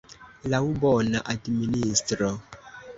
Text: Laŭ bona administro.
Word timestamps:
Laŭ 0.53 0.61
bona 0.85 1.23
administro. 1.37 2.35